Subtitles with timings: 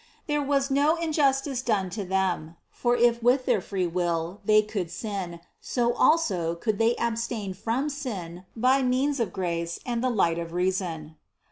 [0.25, 4.89] There was no injustice done to them, for if with their free will they could
[4.89, 10.39] sin, so also could they abstain from sin by means of grace and the light
[10.39, 11.17] of reason.